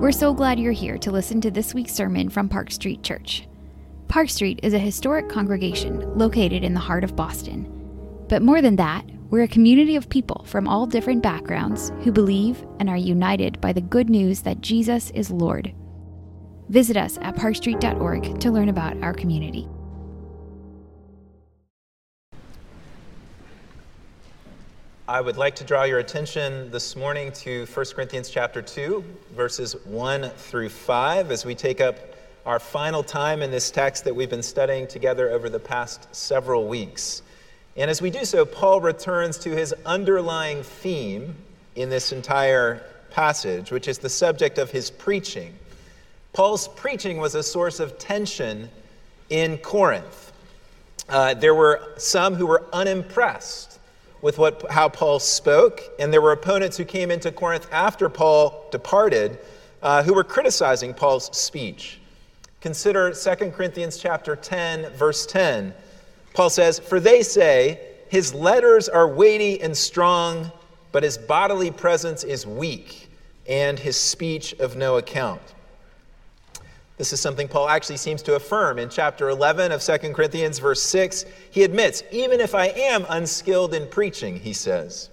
[0.00, 3.46] We're so glad you're here to listen to this week's sermon from Park Street Church.
[4.08, 7.70] Park Street is a historic congregation located in the heart of Boston.
[8.28, 12.66] But more than that, we're a community of people from all different backgrounds who believe
[12.80, 15.72] and are united by the good news that Jesus is Lord.
[16.68, 19.68] Visit us at parkstreet.org to learn about our community.
[25.06, 29.04] I would like to draw your attention this morning to 1 Corinthians chapter 2,
[29.36, 31.96] verses 1 through 5, as we take up
[32.46, 36.66] our final time in this text that we've been studying together over the past several
[36.66, 37.20] weeks.
[37.76, 41.36] And as we do so, Paul returns to his underlying theme
[41.76, 45.54] in this entire passage, which is the subject of his preaching.
[46.32, 48.70] Paul's preaching was a source of tension
[49.28, 50.32] in Corinth.
[51.10, 53.74] Uh, there were some who were unimpressed
[54.24, 58.66] with what, how Paul spoke, and there were opponents who came into Corinth after Paul
[58.70, 59.38] departed
[59.82, 62.00] uh, who were criticizing Paul's speech.
[62.62, 65.74] Consider 2 Corinthians chapter 10, verse 10.
[66.32, 70.50] Paul says, For they say, his letters are weighty and strong,
[70.90, 73.10] but his bodily presence is weak,
[73.46, 75.42] and his speech of no account.
[76.96, 80.80] This is something Paul actually seems to affirm in chapter 11 of 2 Corinthians, verse
[80.82, 81.24] 6.
[81.50, 85.10] He admits, even if I am unskilled in preaching, he says.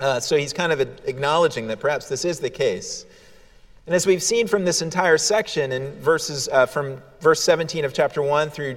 [0.00, 3.06] Uh, so he's kind of acknowledging that perhaps this is the case.
[3.86, 7.94] And as we've seen from this entire section in verses uh, from verse 17 of
[7.94, 8.76] chapter 1 through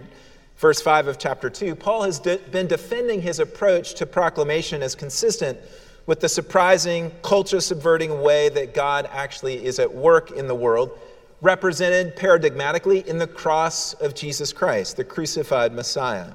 [0.57, 4.93] verse 5 of chapter 2, Paul has de- been defending his approach to proclamation as
[4.93, 5.57] consistent
[6.05, 10.91] with the surprising, culture subverting way that God actually is at work in the world
[11.41, 16.33] represented paradigmatically in the cross of Jesus Christ, the crucified Messiah.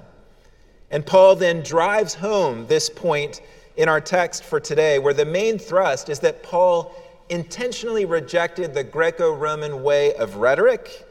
[0.91, 3.41] And Paul then drives home this point
[3.77, 6.95] in our text for today, where the main thrust is that Paul
[7.29, 11.05] intentionally rejected the Greco Roman way of rhetoric.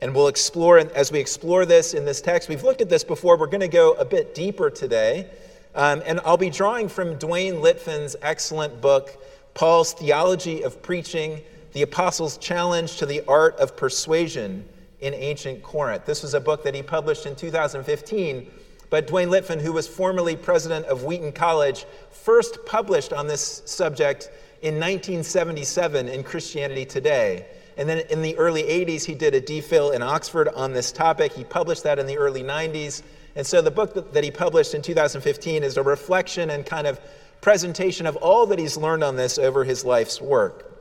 [0.00, 3.38] And we'll explore, as we explore this in this text, we've looked at this before,
[3.38, 5.30] we're going to go a bit deeper today.
[5.74, 9.22] Um, and I'll be drawing from Duane Litfin's excellent book,
[9.54, 11.40] Paul's Theology of Preaching
[11.76, 14.66] the Apostles' Challenge to the Art of Persuasion
[15.00, 16.06] in Ancient Corinth.
[16.06, 18.50] This was a book that he published in 2015,
[18.88, 24.30] but Duane Litfin, who was formerly president of Wheaton College, first published on this subject
[24.62, 27.44] in 1977 in Christianity Today.
[27.76, 31.34] And then in the early 80s, he did a DPhil in Oxford on this topic.
[31.34, 33.02] He published that in the early 90s.
[33.34, 36.98] And so the book that he published in 2015 is a reflection and kind of
[37.42, 40.72] presentation of all that he's learned on this over his life's work.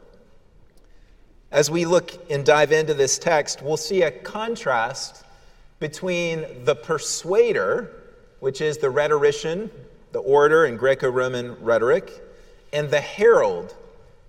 [1.51, 5.23] As we look and dive into this text, we'll see a contrast
[5.79, 7.91] between the persuader,
[8.39, 9.69] which is the rhetorician,
[10.11, 12.22] the orator in Greco Roman rhetoric,
[12.73, 13.75] and the herald,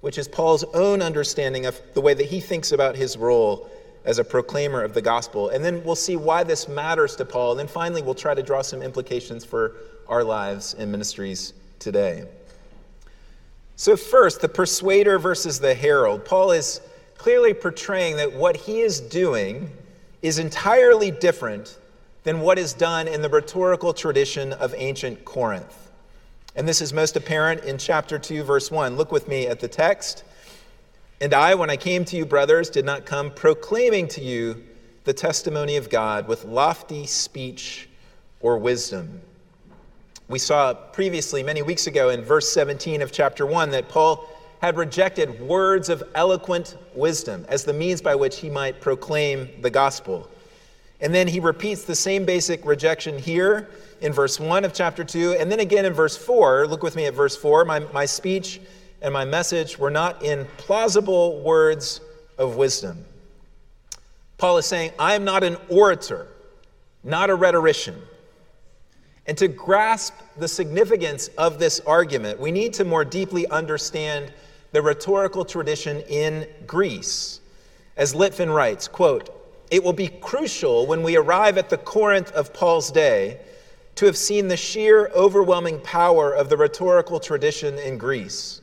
[0.00, 3.70] which is Paul's own understanding of the way that he thinks about his role
[4.04, 5.48] as a proclaimer of the gospel.
[5.48, 7.52] And then we'll see why this matters to Paul.
[7.52, 9.74] And then finally, we'll try to draw some implications for
[10.08, 12.24] our lives and ministries today.
[13.74, 16.24] So, first, the persuader versus the herald.
[16.24, 16.80] Paul is
[17.18, 19.70] clearly portraying that what he is doing
[20.22, 21.78] is entirely different
[22.24, 25.90] than what is done in the rhetorical tradition of ancient Corinth.
[26.56, 28.96] And this is most apparent in chapter 2, verse 1.
[28.96, 30.24] Look with me at the text.
[31.20, 34.64] And I, when I came to you, brothers, did not come proclaiming to you
[35.04, 37.88] the testimony of God with lofty speech
[38.40, 39.20] or wisdom.
[40.28, 44.28] We saw previously, many weeks ago, in verse 17 of chapter 1, that Paul
[44.66, 49.70] had rejected words of eloquent wisdom as the means by which he might proclaim the
[49.70, 50.28] gospel.
[51.00, 53.68] And then he repeats the same basic rejection here
[54.00, 55.36] in verse 1 of chapter 2.
[55.38, 56.66] And then again in verse 4.
[56.66, 57.64] Look with me at verse 4.
[57.64, 58.60] My, my speech
[59.02, 62.00] and my message were not in plausible words
[62.36, 63.04] of wisdom.
[64.36, 66.26] Paul is saying, I am not an orator,
[67.04, 68.02] not a rhetorician.
[69.26, 74.32] And to grasp the significance of this argument, we need to more deeply understand
[74.76, 77.40] the rhetorical tradition in Greece.
[77.96, 79.30] As Litfin writes, quote,
[79.70, 83.40] it will be crucial when we arrive at the Corinth of Paul's day
[83.94, 88.60] to have seen the sheer overwhelming power of the rhetorical tradition in Greece.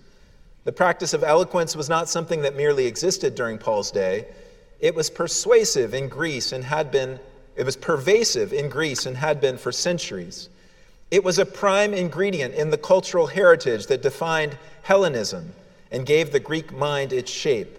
[0.66, 4.28] The practice of eloquence was not something that merely existed during Paul's day.
[4.80, 7.20] It was persuasive in Greece and had been,
[7.56, 10.50] it was pervasive in Greece and had been for centuries.
[11.10, 15.56] It was a prime ingredient in the cultural heritage that defined Hellenism
[15.94, 17.78] and gave the Greek mind its shape.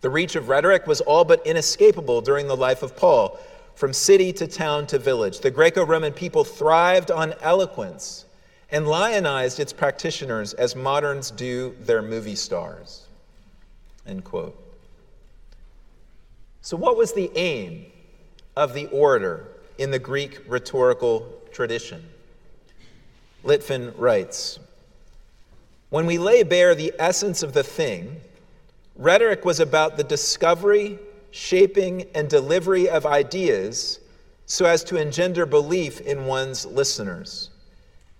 [0.00, 3.38] The reach of rhetoric was all but inescapable during the life of Paul,
[3.76, 5.40] from city to town to village.
[5.40, 8.26] The Greco Roman people thrived on eloquence
[8.70, 13.06] and lionized its practitioners as moderns do their movie stars.
[14.06, 14.56] End quote.
[16.62, 17.86] So, what was the aim
[18.56, 19.46] of the orator
[19.78, 22.06] in the Greek rhetorical tradition?
[23.44, 24.58] Litfin writes
[25.90, 28.20] When we lay bare the essence of the thing,
[28.94, 31.00] rhetoric was about the discovery,
[31.32, 33.98] shaping, and delivery of ideas
[34.46, 37.50] so as to engender belief in one's listeners.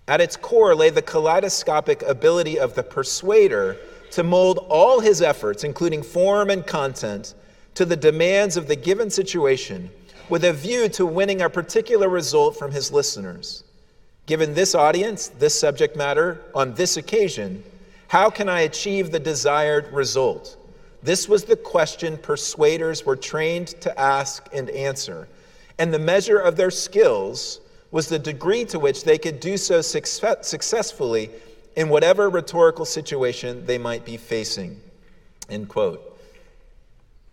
[0.09, 3.77] At its core lay the kaleidoscopic ability of the persuader
[4.11, 7.35] to mold all his efforts, including form and content,
[7.75, 9.89] to the demands of the given situation
[10.27, 13.63] with a view to winning a particular result from his listeners.
[14.31, 17.65] Given this audience, this subject matter, on this occasion,
[18.07, 20.55] how can I achieve the desired result?
[21.03, 25.27] This was the question persuaders were trained to ask and answer.
[25.79, 27.59] And the measure of their skills
[27.91, 31.29] was the degree to which they could do so success- successfully
[31.75, 34.79] in whatever rhetorical situation they might be facing.
[35.49, 36.17] End quote.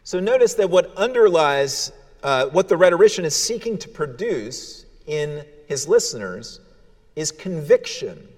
[0.03, 1.93] So notice that what underlies
[2.25, 6.59] uh, what the rhetorician is seeking to produce in his listeners
[7.19, 8.29] is conviction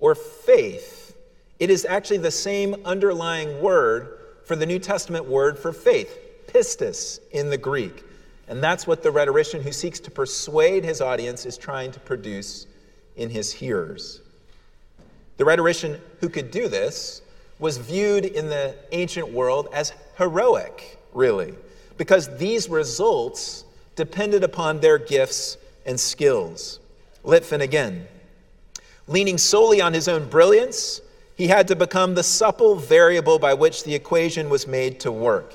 [0.00, 1.16] or faith.
[1.58, 7.20] It is actually the same underlying word for the New Testament word for faith, pistis
[7.30, 8.04] in the Greek.
[8.46, 12.66] And that's what the rhetorician who seeks to persuade his audience is trying to produce
[13.16, 14.20] in his hearers.
[15.38, 17.22] The rhetorician who could do this
[17.58, 21.54] was viewed in the ancient world as heroic, really,
[21.96, 23.64] because these results
[23.96, 26.78] depended upon their gifts and skills.
[27.24, 28.06] Litfin again.
[29.08, 31.00] Leaning solely on his own brilliance,
[31.34, 35.54] he had to become the supple variable by which the equation was made to work.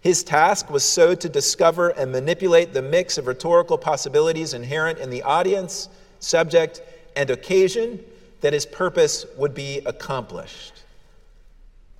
[0.00, 5.10] His task was so to discover and manipulate the mix of rhetorical possibilities inherent in
[5.10, 5.88] the audience,
[6.20, 6.80] subject,
[7.16, 8.02] and occasion
[8.40, 10.84] that his purpose would be accomplished.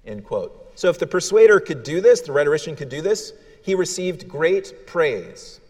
[0.07, 0.73] End quote.
[0.77, 3.33] So, if the persuader could do this, the rhetorician could do this,
[3.63, 5.61] he received great praise.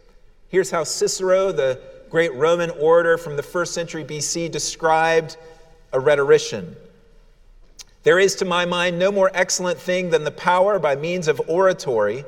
[0.49, 1.81] Here's how Cicero, the
[2.11, 5.37] great Roman orator from the first century BC, described
[5.93, 6.76] a rhetorician.
[8.03, 11.41] There is, to my mind, no more excellent thing than the power by means of
[11.49, 12.25] oratory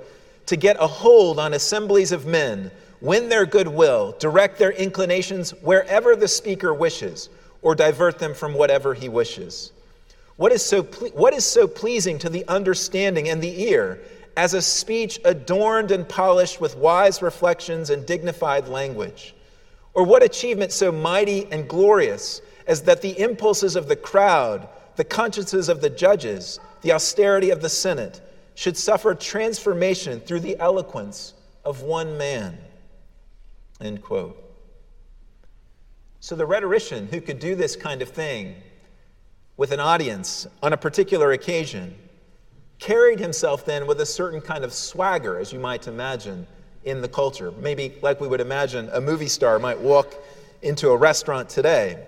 [0.46, 2.70] to get a hold on assemblies of men,
[3.00, 7.28] win their goodwill, direct their inclinations wherever the speaker wishes,
[7.62, 9.72] or divert them from whatever he wishes.
[10.36, 14.00] What is so, ple- what is so pleasing to the understanding and the ear
[14.36, 19.34] as a speech adorned and polished with wise reflections and dignified language?
[19.94, 25.04] Or what achievement so mighty and glorious as that the impulses of the crowd, the
[25.04, 28.20] consciences of the judges, the austerity of the Senate,
[28.54, 32.58] should suffer transformation through the eloquence of one man.
[33.80, 34.44] End quote.
[36.20, 38.56] So the rhetorician who could do this kind of thing
[39.56, 41.94] with an audience on a particular occasion
[42.78, 46.46] carried himself then with a certain kind of swagger, as you might imagine,
[46.88, 47.52] in the culture.
[47.52, 50.14] Maybe like we would imagine a movie star might walk
[50.62, 52.04] into a restaurant today.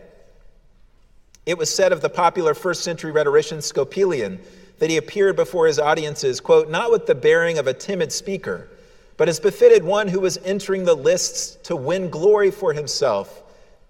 [1.47, 4.38] It was said of the popular first century rhetorician Scopelian
[4.79, 8.69] that he appeared before his audiences, quote, not with the bearing of a timid speaker,
[9.17, 13.43] but as befitted one who was entering the lists to win glory for himself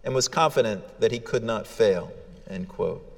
[0.03, 2.13] and was confident that he could not fail,
[2.49, 3.10] end quote.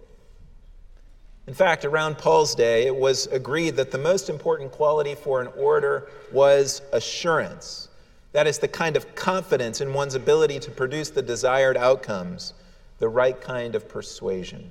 [1.46, 5.48] In fact, around Paul's day, it was agreed that the most important quality for an
[5.56, 7.88] orator was assurance.
[8.30, 12.54] That is the kind of confidence in one's ability to produce the desired outcomes
[12.98, 14.70] the right kind of persuasion.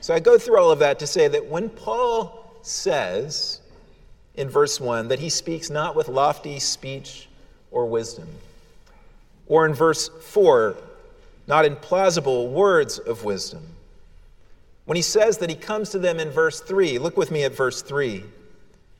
[0.00, 3.60] So I go through all of that to say that when Paul says
[4.34, 7.28] in verse 1 that he speaks not with lofty speech
[7.70, 8.28] or wisdom,
[9.46, 10.76] or in verse 4,
[11.46, 13.62] not in plausible words of wisdom,
[14.86, 17.54] when he says that he comes to them in verse 3, look with me at
[17.54, 18.24] verse 3.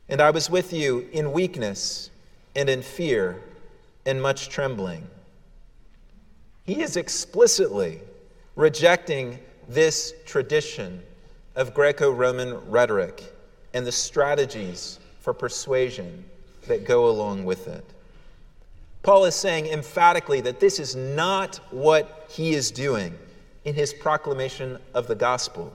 [0.08, 2.10] And I was with you in weakness
[2.54, 3.40] and in fear
[4.04, 5.06] and much trembling.
[6.64, 8.00] He is explicitly
[8.56, 9.38] rejecting
[9.68, 11.02] this tradition
[11.54, 13.22] of Greco Roman rhetoric
[13.72, 16.24] and the strategies for persuasion
[16.66, 17.84] that go along with it.
[19.02, 23.16] Paul is saying emphatically that this is not what he is doing
[23.66, 25.72] in his proclamation of the gospel.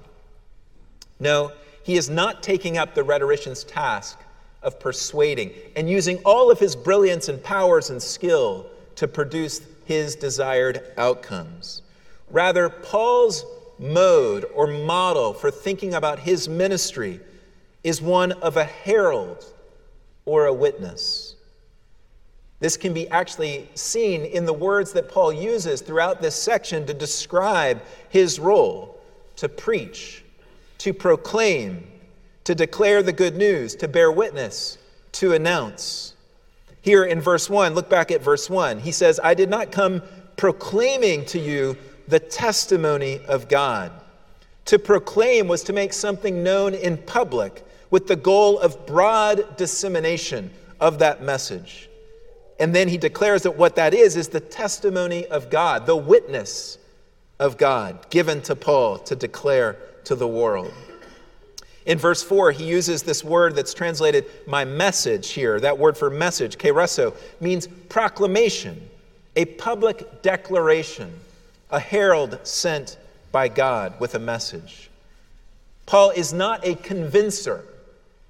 [1.19, 1.51] No,
[1.83, 4.17] he is not taking up the rhetorician's task
[4.63, 10.15] of persuading and using all of his brilliance and powers and skill to produce his
[10.15, 11.81] desired outcomes.
[12.29, 13.45] Rather, Paul's
[13.77, 17.19] mode or model for thinking about his ministry
[17.83, 19.43] is one of a herald
[20.23, 21.30] or a witness.
[22.61, 26.93] This can be actually seen in the words that Paul uses throughout this section to
[26.93, 29.01] describe his role
[29.37, 30.23] to preach,
[30.77, 31.87] to proclaim,
[32.43, 34.77] to declare the good news, to bear witness,
[35.13, 36.13] to announce.
[36.81, 38.79] Here in verse 1, look back at verse 1.
[38.79, 40.03] He says, I did not come
[40.37, 41.75] proclaiming to you
[42.07, 43.91] the testimony of God.
[44.65, 50.51] To proclaim was to make something known in public with the goal of broad dissemination
[50.79, 51.89] of that message.
[52.61, 56.77] And then he declares that what that is is the testimony of God, the witness
[57.39, 60.71] of God given to Paul to declare to the world.
[61.87, 65.59] In verse 4, he uses this word that's translated my message here.
[65.59, 68.79] That word for message, kereso, means proclamation,
[69.35, 71.11] a public declaration,
[71.71, 72.99] a herald sent
[73.31, 74.91] by God with a message.
[75.87, 77.65] Paul is not a convincer,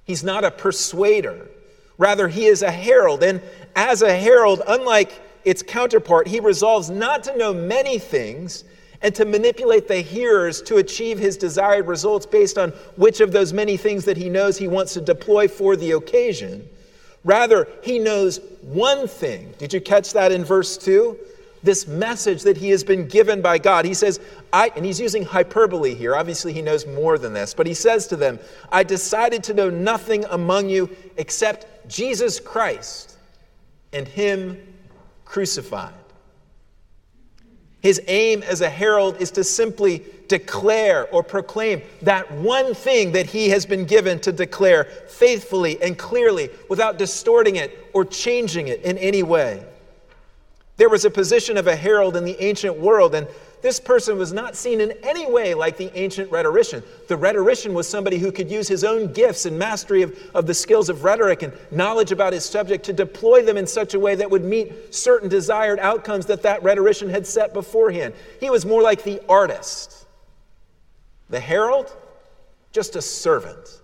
[0.05, 1.49] he's not a persuader.
[1.97, 3.23] Rather, he is a herald.
[3.23, 3.41] And
[3.75, 5.11] as a herald, unlike
[5.43, 8.63] its counterpart, he resolves not to know many things
[9.01, 13.51] and to manipulate the hearers to achieve his desired results based on which of those
[13.51, 16.67] many things that he knows he wants to deploy for the occasion.
[17.23, 19.53] Rather, he knows one thing.
[19.57, 21.17] Did you catch that in verse 2?
[21.63, 23.85] This message that he has been given by God.
[23.85, 24.19] He says,
[24.51, 26.15] I, and he's using hyperbole here.
[26.15, 28.39] Obviously, he knows more than this, but he says to them,
[28.71, 33.17] I decided to know nothing among you except Jesus Christ
[33.93, 34.57] and him
[35.25, 35.93] crucified.
[37.81, 43.25] His aim as a herald is to simply declare or proclaim that one thing that
[43.25, 48.81] he has been given to declare faithfully and clearly without distorting it or changing it
[48.83, 49.65] in any way.
[50.77, 53.27] There was a position of a herald in the ancient world, and
[53.61, 56.83] this person was not seen in any way like the ancient rhetorician.
[57.07, 60.53] The rhetorician was somebody who could use his own gifts and mastery of, of the
[60.53, 64.15] skills of rhetoric and knowledge about his subject to deploy them in such a way
[64.15, 68.13] that would meet certain desired outcomes that that rhetorician had set beforehand.
[68.39, 70.07] He was more like the artist.
[71.29, 71.95] The herald,
[72.71, 73.81] just a servant,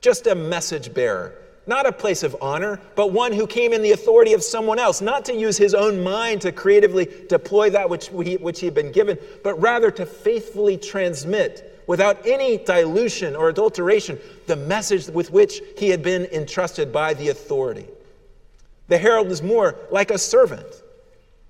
[0.00, 1.34] just a message bearer
[1.68, 5.00] not a place of honor, but one who came in the authority of someone else,
[5.00, 8.74] not to use his own mind to creatively deploy that which he, which he had
[8.74, 15.30] been given, but rather to faithfully transmit, without any dilution or adulteration, the message with
[15.30, 17.86] which he had been entrusted by the authority.
[18.88, 20.66] The herald is more like a servant.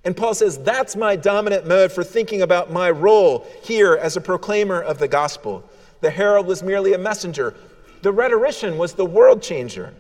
[0.04, 4.20] And Paul says, That's my dominant mode for thinking about my role here as a
[4.20, 5.68] proclaimer of the gospel.
[6.00, 7.54] The herald was merely a messenger.
[8.02, 9.92] The rhetorician was the world changer.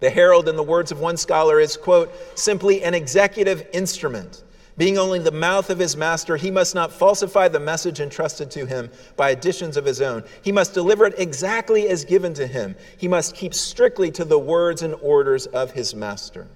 [0.00, 4.42] The herald, in the words of one scholar, is, quote, simply an executive instrument.
[4.76, 8.66] Being only the mouth of his master, he must not falsify the message entrusted to
[8.66, 10.22] him by additions of his own.
[10.42, 12.76] He must deliver it exactly as given to him.
[12.98, 16.46] He must keep strictly to the words and orders of his master.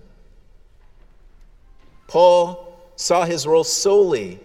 [2.09, 4.39] Paul saw his role solely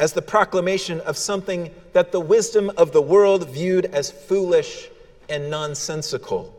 [0.00, 4.88] as the proclamation of something that the wisdom of the world viewed as foolish
[5.28, 6.54] and nonsensical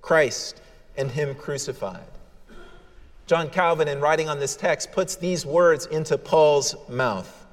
[0.00, 0.60] Christ
[0.98, 2.04] and Him crucified.
[3.26, 7.46] John Calvin, in writing on this text, puts these words into Paul's mouth.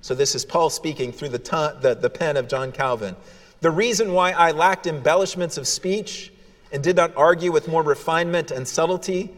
[0.00, 3.16] So, this is Paul speaking through the, ton, the, the pen of John Calvin.
[3.60, 6.30] The reason why I lacked embellishments of speech
[6.72, 9.30] and did not argue with more refinement and subtlety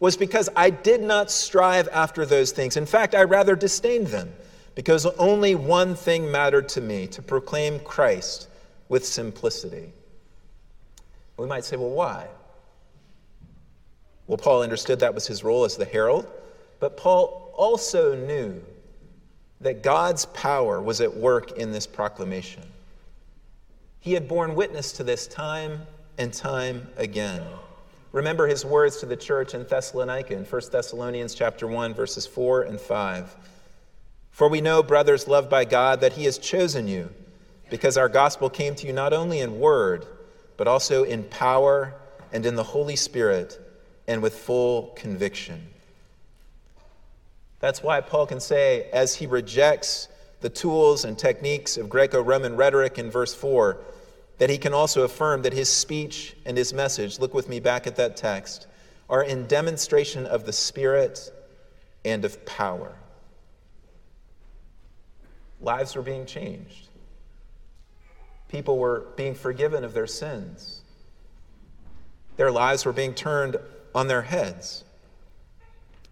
[0.00, 2.76] was because I did not strive after those things.
[2.76, 4.32] In fact, I rather disdained them
[4.74, 8.48] because only one thing mattered to me to proclaim Christ
[8.88, 9.92] with simplicity.
[11.36, 12.28] We might say, well, why?
[14.26, 16.26] Well, Paul understood that was his role as the herald,
[16.80, 18.62] but Paul also knew
[19.60, 22.62] that God's power was at work in this proclamation.
[24.00, 25.82] He had borne witness to this time
[26.18, 27.42] and time again.
[28.12, 32.62] Remember his words to the church in Thessalonica in 1 Thessalonians chapter 1 verses 4
[32.62, 33.36] and 5.
[34.30, 37.10] For we know, brothers loved by God, that he has chosen you
[37.70, 40.06] because our gospel came to you not only in word,
[40.56, 41.94] but also in power
[42.32, 43.63] and in the Holy Spirit
[44.06, 45.68] and with full conviction.
[47.60, 50.08] That's why Paul can say, as he rejects
[50.40, 53.78] the tools and techniques of Greco Roman rhetoric in verse 4,
[54.38, 57.86] that he can also affirm that his speech and his message, look with me back
[57.86, 58.66] at that text,
[59.08, 61.32] are in demonstration of the Spirit
[62.04, 62.94] and of power.
[65.60, 66.88] Lives were being changed,
[68.48, 70.82] people were being forgiven of their sins,
[72.36, 73.56] their lives were being turned
[73.94, 74.84] on their heads.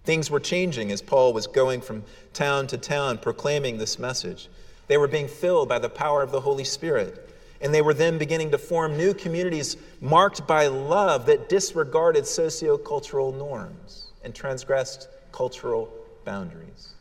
[0.05, 4.49] Things were changing as Paul was going from town to town proclaiming this message.
[4.89, 7.29] They were being filled by the power of the Holy Spirit.
[7.61, 13.37] And they were then beginning to form new communities marked by love that disregarded sociocultural
[13.37, 15.89] norms and transgressed cultural
[16.25, 16.95] boundaries.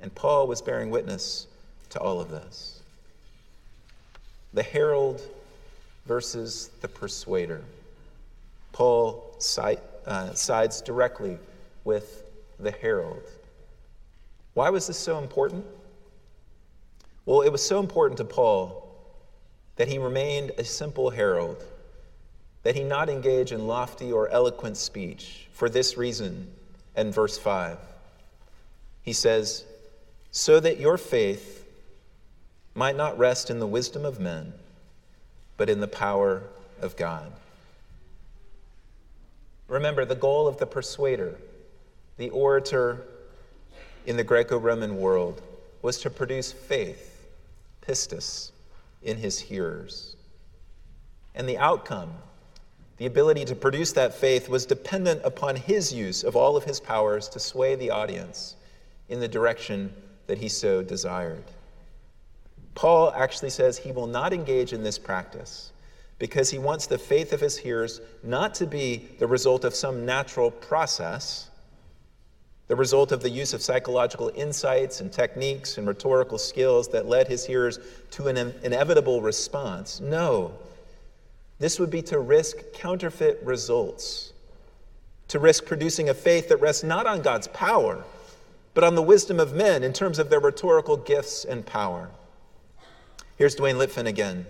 [0.00, 1.48] And Paul was bearing witness
[1.90, 2.80] to all of this.
[4.54, 5.20] The herald
[6.06, 7.62] versus the persuader.
[8.72, 11.38] Paul side, uh, sides directly
[11.84, 12.24] with
[12.58, 13.22] the herald.
[14.54, 15.64] Why was this so important?
[17.24, 18.82] Well, it was so important to Paul
[19.76, 21.64] that he remained a simple herald,
[22.62, 25.48] that he not engage in lofty or eloquent speech.
[25.52, 26.48] For this reason,
[26.94, 27.78] and verse 5,
[29.02, 29.64] he says,
[30.30, 31.66] So that your faith
[32.74, 34.52] might not rest in the wisdom of men,
[35.56, 36.42] but in the power
[36.80, 37.32] of God.
[39.72, 41.38] Remember, the goal of the persuader,
[42.18, 43.06] the orator
[44.04, 45.40] in the Greco Roman world,
[45.80, 47.26] was to produce faith,
[47.80, 48.50] pistis,
[49.02, 50.14] in his hearers.
[51.34, 52.12] And the outcome,
[52.98, 56.78] the ability to produce that faith, was dependent upon his use of all of his
[56.78, 58.56] powers to sway the audience
[59.08, 59.90] in the direction
[60.26, 61.44] that he so desired.
[62.74, 65.71] Paul actually says he will not engage in this practice
[66.22, 70.06] because he wants the faith of his hearers not to be the result of some
[70.06, 71.50] natural process,
[72.68, 77.26] the result of the use of psychological insights and techniques and rhetorical skills that led
[77.26, 77.80] his hearers
[78.12, 79.98] to an inevitable response.
[79.98, 80.54] No,
[81.58, 84.32] this would be to risk counterfeit results,
[85.26, 88.04] to risk producing a faith that rests not on God's power,
[88.74, 92.10] but on the wisdom of men in terms of their rhetorical gifts and power.
[93.38, 94.46] Here's Duane Litfin again.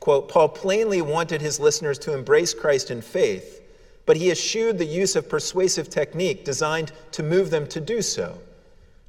[0.00, 3.62] Quote, Paul plainly wanted his listeners to embrace Christ in faith,
[4.06, 8.38] but he eschewed the use of persuasive technique designed to move them to do so.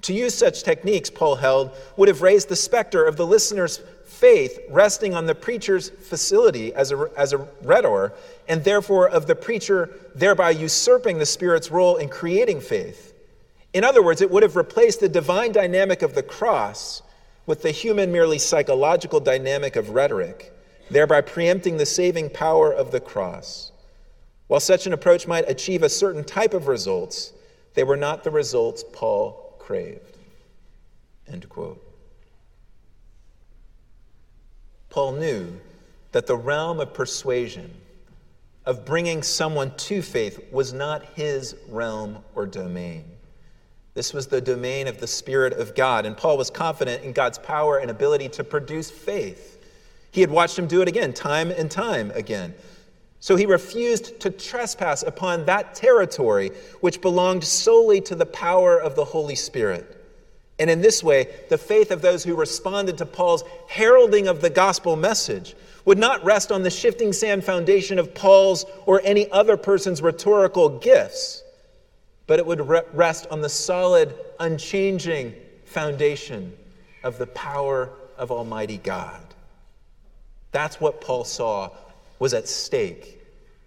[0.03, 4.60] To use such techniques, Paul held, would have raised the specter of the listener's faith
[4.69, 8.12] resting on the preacher's facility as a, as a rhetor,
[8.50, 13.13] and therefore of the preacher thereby usurping the Spirit's role in creating faith.
[13.74, 17.01] In other words, it would have replaced the divine dynamic of the cross
[17.45, 20.51] with the human, merely psychological dynamic of rhetoric
[20.91, 23.71] thereby preempting the saving power of the cross.
[24.47, 27.32] While such an approach might achieve a certain type of results,
[27.73, 30.17] they were not the results Paul craved.
[31.32, 31.82] End quote.
[34.89, 35.58] Paul knew
[36.12, 37.73] that the realm of persuasion,
[38.65, 43.06] of bringing someone to faith, was not his realm or domain.
[43.93, 47.38] This was the domain of the Spirit of God, and Paul was confident in God's
[47.38, 49.51] power and ability to produce faith.
[50.12, 52.54] He had watched him do it again, time and time again.
[53.19, 58.95] So he refused to trespass upon that territory which belonged solely to the power of
[58.95, 59.97] the Holy Spirit.
[60.60, 64.50] And in this way, the faith of those who responded to Paul's heralding of the
[64.50, 69.58] gospel message would not rest on the shifting sand foundation of Paul's or any other
[69.58, 71.43] person's rhetorical gifts,
[72.28, 72.62] but it would
[72.93, 75.34] rest on the solid, unchanging
[75.65, 76.56] foundation
[77.04, 79.21] of the power of Almighty God.
[80.52, 81.72] That's what Paul saw
[82.20, 83.22] was at stake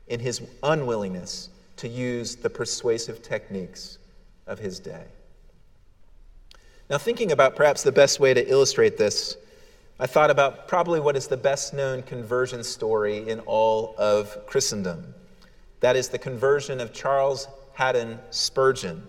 [0.09, 3.99] in his unwillingness to use the persuasive techniques
[4.47, 5.05] of his day.
[6.91, 9.37] Now, thinking about perhaps the best way to illustrate this,
[9.99, 15.15] I thought about probably what is the best known conversion story in all of Christendom.
[15.81, 19.03] That is the conversion of Charles Haddon Spurgeon.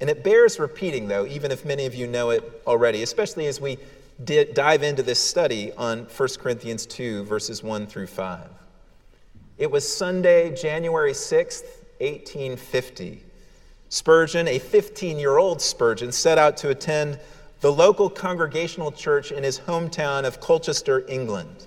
[0.00, 3.60] And it bears repeating, though, even if many of you know it already, especially as
[3.60, 3.78] we
[4.24, 8.48] dive into this study on 1 Corinthians 2, verses 1 through 5.
[9.58, 11.64] It was Sunday, January 6th,
[12.00, 13.22] 1850.
[13.88, 17.18] Spurgeon, a 15 year old Spurgeon, set out to attend
[17.60, 21.66] the local congregational church in his hometown of Colchester, England.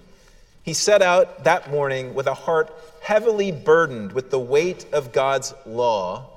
[0.63, 5.53] He set out that morning with a heart heavily burdened with the weight of God's
[5.65, 6.29] law.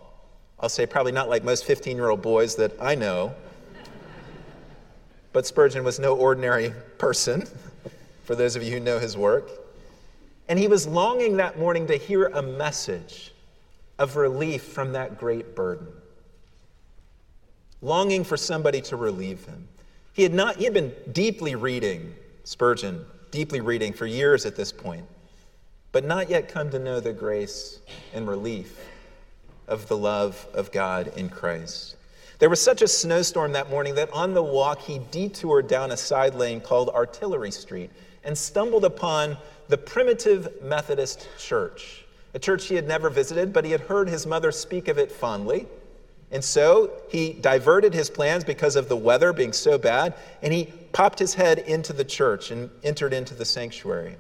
[0.58, 3.34] I'll say, probably not like most 15 year old boys that I know.
[5.36, 7.46] But Spurgeon was no ordinary person,
[8.24, 9.50] for those of you who know his work.
[10.48, 13.34] And he was longing that morning to hear a message
[13.98, 15.88] of relief from that great burden.
[17.82, 19.68] Longing for somebody to relieve him.
[20.14, 24.72] He had not he had been deeply reading Spurgeon, deeply reading for years at this
[24.72, 25.04] point,
[25.92, 27.80] but not yet come to know the grace
[28.14, 28.80] and relief
[29.68, 31.95] of the love of God in Christ.
[32.38, 35.96] There was such a snowstorm that morning that on the walk he detoured down a
[35.96, 37.90] side lane called Artillery Street
[38.24, 43.70] and stumbled upon the primitive Methodist church, a church he had never visited, but he
[43.70, 45.66] had heard his mother speak of it fondly.
[46.30, 50.66] And so he diverted his plans because of the weather being so bad, and he
[50.92, 54.16] popped his head into the church and entered into the sanctuary.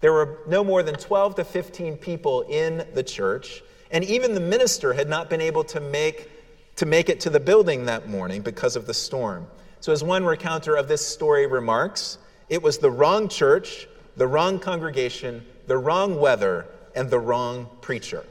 [0.00, 4.40] There were no more than 12 to 15 people in the church, and even the
[4.40, 6.30] minister had not been able to make
[6.78, 9.48] to make it to the building that morning because of the storm.
[9.80, 14.60] So, as one recounter of this story remarks, it was the wrong church, the wrong
[14.60, 18.24] congregation, the wrong weather, and the wrong preacher.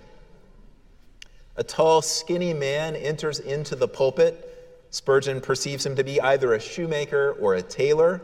[1.58, 4.86] A tall, skinny man enters into the pulpit.
[4.92, 8.22] Spurgeon perceives him to be either a shoemaker or a tailor.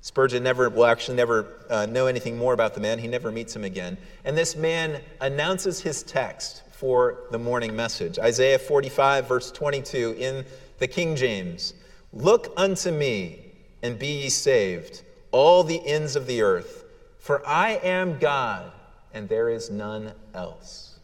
[0.00, 2.98] Spurgeon never will actually never uh, know anything more about the man.
[2.98, 3.98] He never meets him again.
[4.24, 8.18] And this man announces his text for the morning message.
[8.18, 10.44] Isaiah 45, verse 22 in
[10.76, 11.72] the King James
[12.12, 15.00] Look unto me and be ye saved,
[15.32, 16.84] all the ends of the earth,
[17.18, 18.70] for I am God
[19.14, 20.98] and there is none else.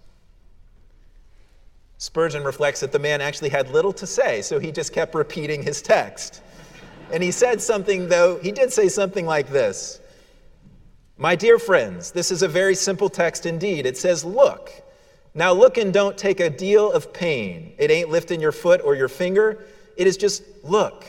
[1.97, 5.63] Spurgeon reflects that the man actually had little to say, so he just kept repeating
[5.63, 6.43] his text.
[7.11, 9.99] And he said something, though, he did say something like this
[11.17, 13.87] My dear friends, this is a very simple text indeed.
[13.87, 14.71] It says, Look.
[15.35, 17.73] Now look and don't take a deal of pain.
[17.79, 19.65] It ain't lifting your foot or your finger,
[19.97, 21.05] it is just look.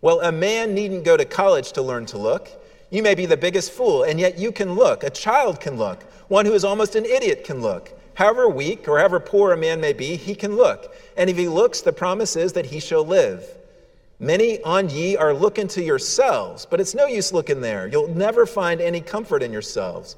[0.00, 2.48] Well, a man needn't go to college to learn to look.
[2.90, 5.02] You may be the biggest fool, and yet you can look.
[5.02, 6.02] A child can look.
[6.28, 7.92] One who is almost an idiot can look.
[8.14, 10.94] However weak or however poor a man may be, he can look.
[11.16, 13.44] And if he looks, the promise is that he shall live.
[14.20, 17.86] Many on ye are looking to yourselves, but it's no use looking there.
[17.86, 20.16] You'll never find any comfort in yourselves.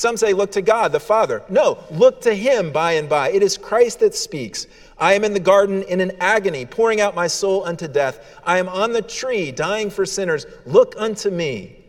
[0.00, 1.42] Some say, Look to God, the Father.
[1.50, 3.32] No, look to Him by and by.
[3.32, 4.66] It is Christ that speaks.
[4.96, 8.40] I am in the garden in an agony, pouring out my soul unto death.
[8.42, 10.46] I am on the tree, dying for sinners.
[10.64, 11.84] Look unto me.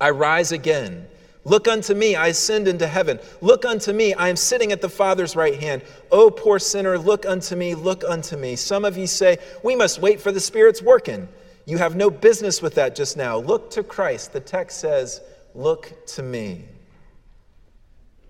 [0.00, 1.06] I rise again.
[1.44, 3.20] Look unto me, I ascend into heaven.
[3.40, 5.82] Look unto me, I am sitting at the Father's right hand.
[6.10, 8.56] O poor sinner, look unto me, look unto me.
[8.56, 11.28] Some of you say, We must wait for the Spirit's working.
[11.64, 13.38] You have no business with that just now.
[13.38, 14.32] Look to Christ.
[14.32, 15.20] The text says,
[15.54, 16.64] Look to me.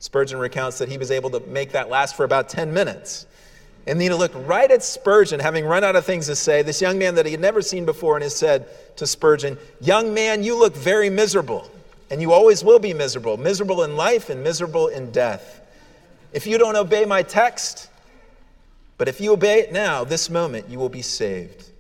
[0.05, 3.25] Spurgeon recounts that he was able to make that last for about 10 minutes.
[3.87, 6.61] And Nina looked right at Spurgeon, having run out of things to say.
[6.61, 8.67] This young man that he had never seen before, and has said
[8.99, 11.71] to Spurgeon, Young man, you look very miserable.
[12.11, 15.63] And you always will be miserable miserable in life and miserable in death.
[16.35, 17.89] If you don't obey my text,
[18.99, 21.71] but if you obey it now, this moment, you will be saved.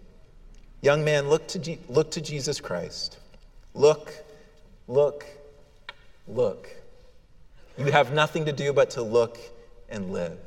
[0.80, 3.18] Young man, look to, G- look to Jesus Christ.
[3.74, 4.14] Look,
[4.88, 5.26] look,
[6.26, 6.70] look.
[7.76, 9.38] You have nothing to do but to look
[9.88, 10.38] and live.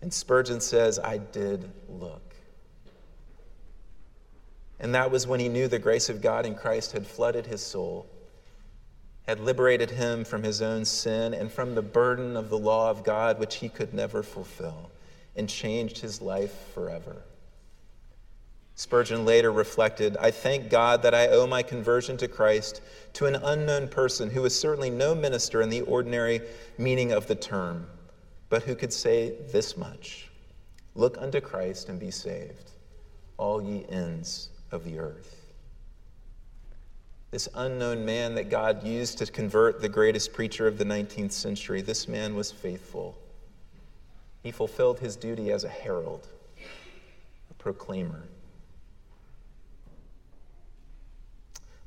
[0.00, 2.34] And Spurgeon says, I did look.
[4.80, 7.62] And that was when he knew the grace of God in Christ had flooded his
[7.62, 8.06] soul,
[9.26, 13.02] had liberated him from his own sin and from the burden of the law of
[13.02, 14.90] God, which he could never fulfill,
[15.34, 17.16] and changed his life forever.
[18.78, 22.80] Spurgeon later reflected I thank God that I owe my conversion to Christ
[23.14, 26.42] to an unknown person who was certainly no minister in the ordinary
[26.78, 27.88] meaning of the term,
[28.48, 30.30] but who could say this much
[30.94, 32.70] Look unto Christ and be saved,
[33.36, 35.52] all ye ends of the earth.
[37.32, 41.82] This unknown man that God used to convert the greatest preacher of the 19th century,
[41.82, 43.18] this man was faithful.
[44.44, 46.28] He fulfilled his duty as a herald,
[47.50, 48.22] a proclaimer.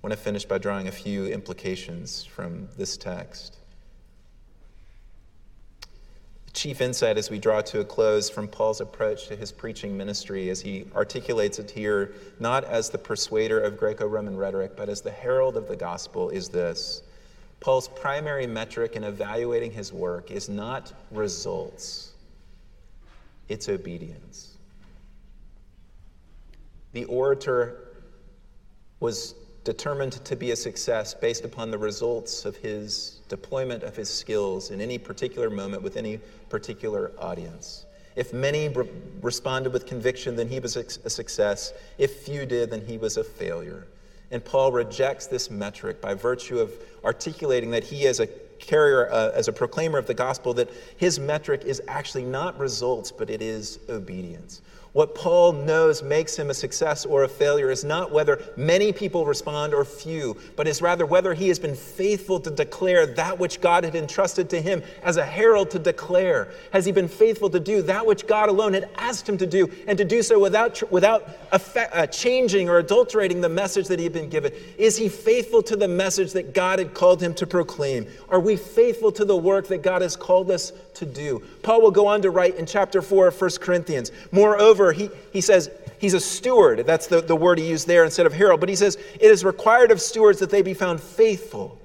[0.04, 3.58] I want to finish by drawing a few implications from this text
[6.54, 10.50] chief insight as we draw to a close from Paul's approach to his preaching ministry
[10.50, 15.02] as he articulates it here, not as the persuader of Greco Roman rhetoric, but as
[15.02, 17.04] the herald of the gospel, is this
[17.60, 22.12] Paul's primary metric in evaluating his work is not results,
[23.48, 24.58] it's obedience.
[26.94, 27.78] The orator
[29.00, 34.10] was determined to be a success based upon the results of his deployment of his
[34.10, 36.19] skills in any particular moment with any
[36.50, 37.86] particular audience.
[38.15, 38.89] If many re-
[39.21, 41.74] responded with conviction, then he was a success.
[41.97, 43.88] If few did, then he was a failure.
[44.32, 48.28] And Paul rejects this metric by virtue of articulating that he, as a
[48.60, 53.12] carrier, uh, as a proclaimer of the gospel, that his metric is actually not results,
[53.12, 54.62] but it is obedience.
[54.93, 59.25] What Paul knows makes him a success or a failure is not whether many people
[59.25, 63.62] respond or few, but is rather whether he has been faithful to declare that which
[63.62, 66.49] God had entrusted to him as a herald to declare.
[66.73, 69.71] Has he been faithful to do that which God alone had asked him to do,
[69.88, 74.04] and to do so without, without effect, uh, changing or adulterating the message that he
[74.04, 74.51] had been given?
[74.77, 78.08] Is he faithful to the message that God had called him to proclaim?
[78.27, 81.43] Are we faithful to the work that God has called us to do?
[81.63, 85.41] Paul will go on to write in chapter 4 of 1 Corinthians, moreover, he, he
[85.41, 86.86] says he's a steward.
[86.86, 88.60] That's the, the word he used there instead of herald.
[88.60, 91.77] But he says, It is required of stewards that they be found faithful.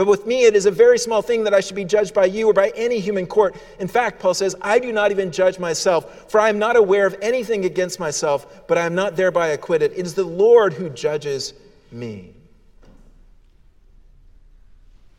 [0.00, 2.24] But with me, it is a very small thing that I should be judged by
[2.24, 3.54] you or by any human court.
[3.78, 7.04] In fact, Paul says, I do not even judge myself, for I am not aware
[7.04, 9.92] of anything against myself, but I am not thereby acquitted.
[9.92, 11.52] It is the Lord who judges
[11.92, 12.32] me.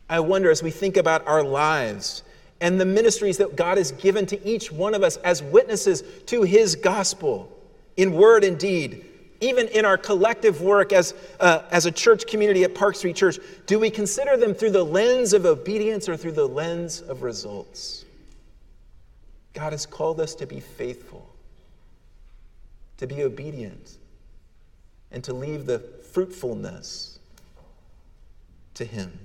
[0.08, 2.24] I wonder as we think about our lives
[2.62, 6.44] and the ministries that God has given to each one of us as witnesses to
[6.44, 7.52] his gospel
[7.96, 9.04] in word and deed,
[9.40, 13.40] even in our collective work as, uh, as a church community at Park Street Church,
[13.66, 18.04] do we consider them through the lens of obedience or through the lens of results?
[19.54, 21.28] God has called us to be faithful,
[22.98, 23.98] to be obedient,
[25.10, 27.18] and to leave the fruitfulness
[28.74, 29.18] to Him.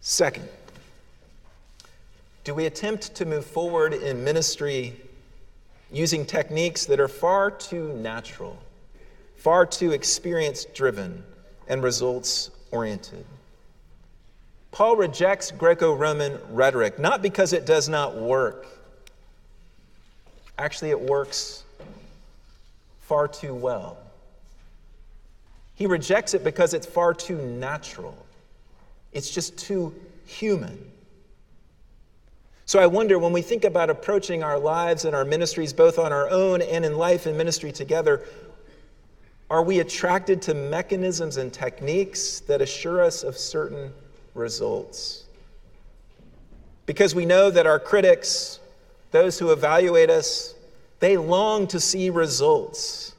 [0.00, 0.48] Second,
[2.48, 4.98] do we attempt to move forward in ministry
[5.92, 8.56] using techniques that are far too natural,
[9.36, 11.22] far too experience driven,
[11.68, 13.26] and results oriented?
[14.70, 18.66] Paul rejects Greco Roman rhetoric, not because it does not work.
[20.56, 21.64] Actually, it works
[23.02, 23.98] far too well.
[25.74, 28.16] He rejects it because it's far too natural,
[29.12, 30.92] it's just too human.
[32.68, 36.12] So I wonder when we think about approaching our lives and our ministries, both on
[36.12, 38.26] our own and in life and ministry together,
[39.48, 43.90] are we attracted to mechanisms and techniques that assure us of certain
[44.34, 45.24] results?
[46.84, 48.60] Because we know that our critics,
[49.12, 50.54] those who evaluate us,
[51.00, 53.14] they long to see results.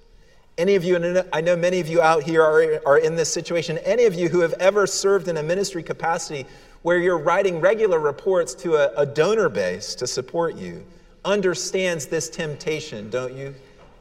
[0.59, 3.79] Any of you, I know many of you out here are, are in this situation,
[3.79, 6.45] any of you who have ever served in a ministry capacity
[6.81, 10.85] where you're writing regular reports to a, a donor base to support you,
[11.25, 13.53] understands this temptation, don't you,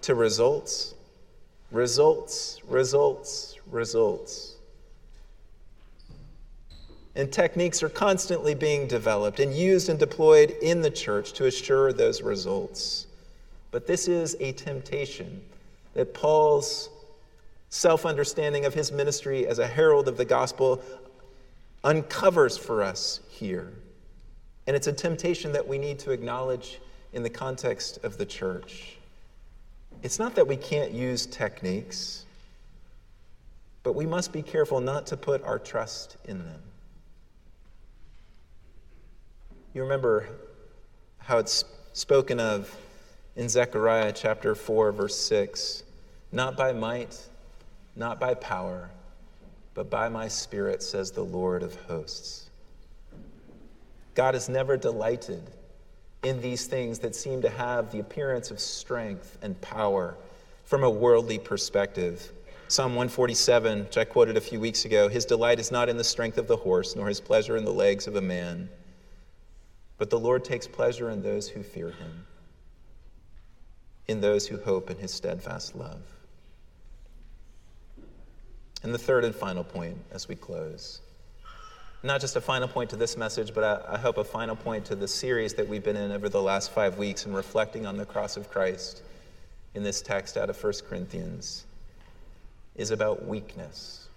[0.03, 0.95] to results?
[1.71, 4.55] Results, results, results.
[7.17, 11.93] And techniques are constantly being developed and used and deployed in the church to assure
[11.93, 13.09] those results.
[13.73, 15.43] But this is a temptation
[15.95, 16.91] that Paul's
[17.71, 20.81] self understanding of his ministry as a herald of the gospel
[21.89, 23.73] uncovers for us here.
[24.67, 26.81] And it's a temptation that we need to acknowledge
[27.15, 28.99] in the context of the church.
[30.03, 32.27] It's not that we can't use techniques,
[33.83, 36.61] but we must be careful not to put our trust in them.
[39.73, 40.29] You remember
[41.17, 42.71] how it's spoken of
[43.35, 45.85] in Zechariah chapter 4, verse 6
[46.31, 47.19] not by might,
[47.97, 48.91] not by power
[49.79, 52.51] but by my Spirit, says the Lord of hosts.
[54.17, 55.41] God is never delighted
[56.25, 60.17] in these things that seem to have the appearance of strength and power
[60.65, 62.33] from a worldly perspective.
[62.67, 66.03] Psalm 147, which I quoted a few weeks ago His delight is not in the
[66.03, 68.69] strength of the horse, nor his pleasure in the legs of a man,
[69.97, 72.27] but the Lord takes pleasure in those who fear him,
[74.09, 76.18] in those who hope in his steadfast love.
[78.83, 81.01] And the third and final point as we close.
[82.03, 84.85] Not just a final point to this message, but I, I, hope a final point
[84.87, 87.97] to the series that we've been in over the last five weeks and reflecting on
[87.97, 89.03] the cross of Christ
[89.75, 91.65] in this text out of 1 Corinthians
[92.77, 94.09] is about weakness.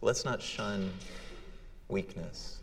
[0.00, 0.92] Let's not shun
[1.88, 2.60] weakness.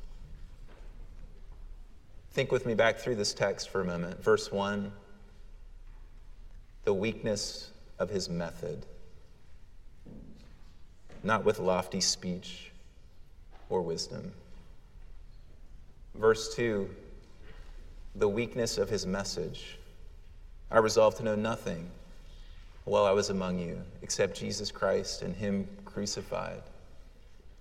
[2.32, 4.24] Think with me back through this text for a moment.
[4.24, 4.94] Verse 1
[6.84, 7.70] the weakness
[8.00, 8.86] of his method,
[11.24, 12.72] not with lofty speech
[13.70, 14.32] or wisdom.
[16.16, 16.90] Verse 2
[18.16, 19.78] the weakness of his message.
[20.70, 21.90] I resolved to know nothing
[22.86, 26.62] while I was among you except Jesus Christ and him crucified.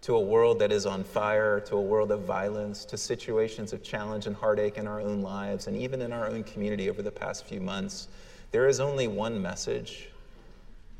[0.02, 3.82] To a world that is on fire, to a world of violence, to situations of
[3.82, 7.10] challenge and heartache in our own lives, and even in our own community over the
[7.10, 8.08] past few months.
[8.52, 10.08] There is only one message.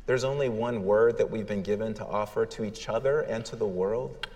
[0.07, 3.57] There's only one word that we've been given to offer to each other and to
[3.57, 4.27] the world.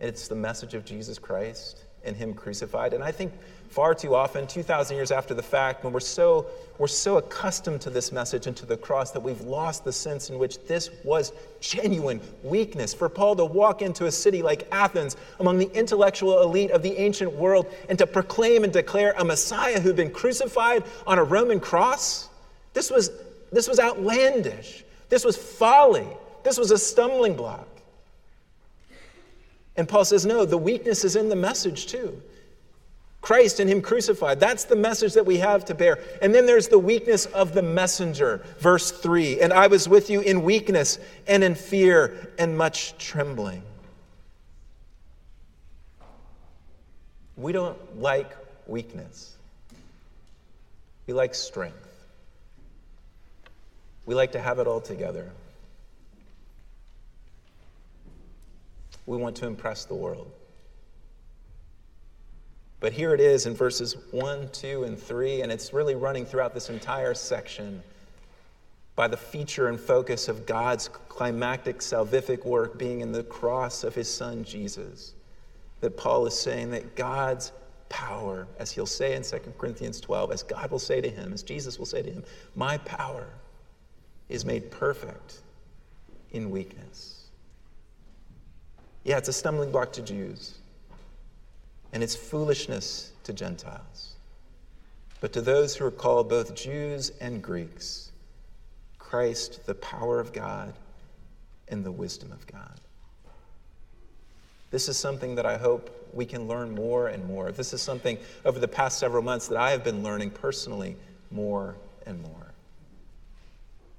[0.00, 2.92] It's the message of Jesus Christ and Him crucified.
[2.92, 3.32] And I think
[3.68, 6.46] far too often, 2,000 years after the fact, when we're so,
[6.78, 10.30] we're so accustomed to this message and to the cross that we've lost the sense
[10.30, 12.94] in which this was genuine weakness.
[12.94, 16.96] For Paul to walk into a city like Athens, among the intellectual elite of the
[16.96, 21.60] ancient world, and to proclaim and declare a Messiah who'd been crucified on a Roman
[21.60, 22.28] cross,
[22.72, 23.10] this was,
[23.52, 24.84] this was outlandish.
[25.08, 26.06] This was folly.
[26.44, 27.68] This was a stumbling block.
[29.76, 32.22] And Paul says, no, the weakness is in the message too.
[33.20, 34.38] Christ and Him crucified.
[34.38, 35.98] That's the message that we have to bear.
[36.22, 39.40] And then there's the weakness of the messenger, verse 3.
[39.40, 43.62] And I was with you in weakness and in fear and much trembling.
[47.36, 48.34] We don't like
[48.66, 49.34] weakness,
[51.06, 51.82] we like strength.
[54.06, 55.32] We like to have it all together.
[59.06, 60.30] We want to impress the world.
[62.80, 66.52] But here it is in verses 1, 2, and 3, and it's really running throughout
[66.52, 67.82] this entire section
[68.94, 73.94] by the feature and focus of God's climactic salvific work being in the cross of
[73.94, 75.14] his son Jesus.
[75.80, 77.52] That Paul is saying that God's
[77.88, 81.42] power, as he'll say in 2 Corinthians 12, as God will say to him, as
[81.42, 83.28] Jesus will say to him, My power
[84.28, 85.42] is made perfect
[86.32, 87.25] in weakness.
[89.06, 90.58] Yeah, it's a stumbling block to Jews,
[91.92, 94.16] and it's foolishness to Gentiles.
[95.20, 98.10] But to those who are called both Jews and Greeks,
[98.98, 100.74] Christ, the power of God
[101.68, 102.80] and the wisdom of God.
[104.72, 107.52] This is something that I hope we can learn more and more.
[107.52, 110.96] This is something over the past several months that I have been learning personally
[111.30, 112.52] more and more.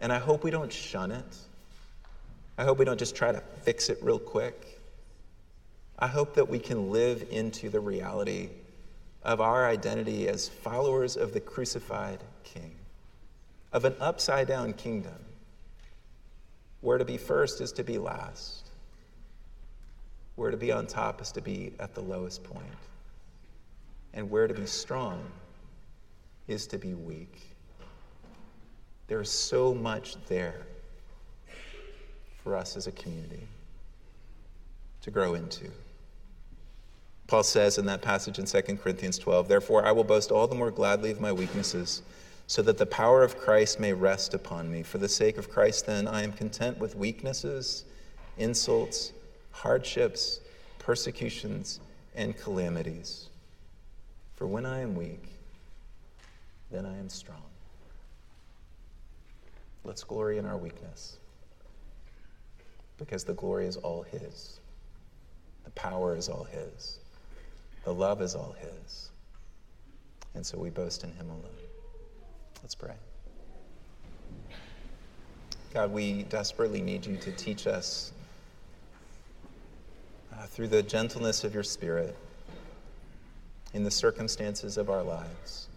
[0.02, 1.38] And I hope we don't shun it.
[2.58, 4.77] I hope we don't just try to fix it real quick.
[6.00, 8.50] I hope that we can live into the reality
[9.24, 12.76] of our identity as followers of the crucified King,
[13.74, 15.18] of an upside down kingdom
[16.82, 18.70] where to be first is to be last,
[20.36, 22.64] where to be on top is to be at the lowest point,
[24.14, 25.24] and where to be strong
[26.48, 27.42] is to be weak.
[29.08, 30.62] There's so much there
[32.44, 33.48] for us as a community
[35.02, 35.72] to grow into.
[37.28, 40.56] Paul says in that passage in 2 Corinthians 12, Therefore I will boast all the
[40.56, 42.02] more gladly of my weaknesses,
[42.48, 44.82] so that the power of Christ may rest upon me.
[44.82, 47.84] For the sake of Christ, then, I am content with weaknesses,
[48.38, 49.12] insults,
[49.52, 50.40] hardships,
[50.80, 51.82] persecutions,
[52.16, 53.28] and calamities.
[54.36, 55.26] For when I am weak,
[56.72, 57.42] then I am strong.
[59.84, 61.18] Let's glory in our weakness
[62.98, 64.60] because the glory is all His.
[65.66, 67.00] The power is all His.
[67.88, 69.12] The love is all His.
[70.36, 71.46] And so we boast in Him alone.
[72.62, 72.96] Let's pray.
[75.74, 78.12] God, we desperately need you to teach us
[80.34, 82.14] uh, through the gentleness of your Spirit
[83.74, 85.70] in the circumstances of our lives.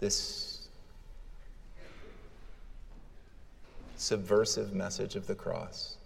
[0.00, 0.66] This
[3.94, 5.96] subversive message of the cross,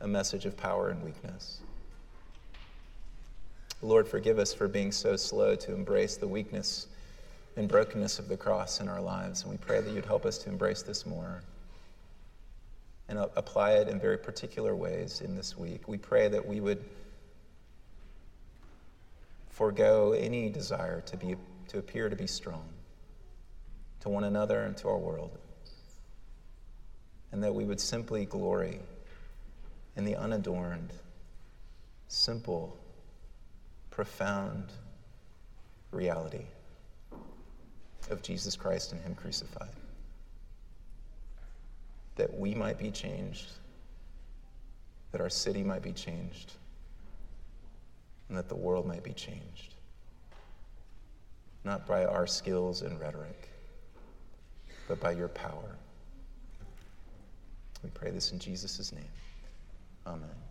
[0.00, 1.60] a message of power and weakness.
[3.82, 6.88] Lord, forgive us for being so slow to embrace the weakness
[7.56, 9.42] and brokenness of the cross in our lives.
[9.42, 11.42] And we pray that you'd help us to embrace this more
[13.08, 15.88] and apply it in very particular ways in this week.
[15.88, 16.84] We pray that we would
[19.48, 21.36] forego any desire to, be,
[21.68, 22.68] to appear to be strong
[24.00, 25.36] to one another and to our world.
[27.32, 28.80] And that we would simply glory
[29.98, 30.92] in the unadorned,
[32.06, 32.78] simple,
[33.90, 34.72] profound
[35.90, 36.44] reality
[38.08, 39.74] of Jesus Christ and Him crucified.
[42.14, 43.50] That we might be changed,
[45.10, 46.52] that our city might be changed,
[48.28, 49.74] and that the world might be changed.
[51.64, 53.48] Not by our skills and rhetoric,
[54.86, 55.76] but by your power.
[57.82, 59.04] We pray this in Jesus' name.
[60.08, 60.47] Amen.